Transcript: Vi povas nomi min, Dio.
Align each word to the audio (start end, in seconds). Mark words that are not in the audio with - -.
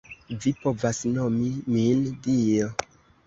Vi 0.43 0.53
povas 0.63 1.01
nomi 1.17 1.51
min, 1.75 2.01
Dio. 2.29 2.73